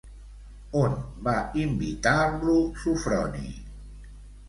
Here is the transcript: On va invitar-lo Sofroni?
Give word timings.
On 0.83 0.95
va 1.27 1.35
invitar-lo 1.65 2.59
Sofroni? 2.87 3.57